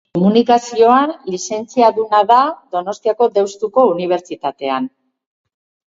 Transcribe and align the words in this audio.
Komunikazioan 0.17 1.13
lizentziaduna 1.35 2.23
da 2.33 2.39
Donostiako 2.77 3.31
Deustuko 3.39 3.87
Unibertsitatean. 3.95 4.93